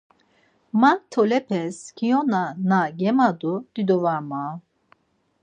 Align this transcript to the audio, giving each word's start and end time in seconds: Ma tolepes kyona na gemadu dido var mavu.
Ma 0.79 0.91
tolepes 1.11 1.75
kyona 1.95 2.41
na 2.69 2.79
gemadu 2.97 3.53
dido 3.73 3.95
var 4.03 4.21
mavu. 4.29 4.61